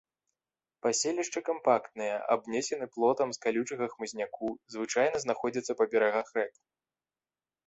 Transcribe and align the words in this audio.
Паселішчы 0.83 1.39
кампактныя, 1.49 2.15
абнесены 2.35 2.87
плотам 2.95 3.29
з 3.37 3.43
калючага 3.43 3.85
хмызняку, 3.93 4.49
звычайна 4.77 5.17
знаходзяцца 5.27 5.73
па 5.85 5.89
берагах 5.95 6.27
рэк. 6.41 6.53